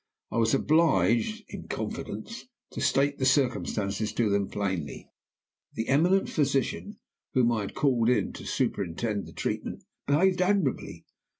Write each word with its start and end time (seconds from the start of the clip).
I 0.31 0.37
was 0.37 0.55
obliged 0.55 1.43
(in 1.47 1.67
confidence) 1.67 2.45
to 2.71 2.81
state 2.81 3.19
the 3.19 3.25
circumstances 3.27 4.11
to 4.13 4.31
them 4.31 4.47
plainly. 4.49 5.11
"The 5.75 5.89
eminent 5.89 6.27
physician 6.27 6.97
whom 7.35 7.51
I 7.51 7.61
had 7.61 7.75
called 7.75 8.09
in 8.09 8.33
to 8.33 8.45
superintend 8.47 9.27
the 9.27 9.31
treatment 9.31 9.83
behaved 10.07 10.41
admirably. 10.41 11.05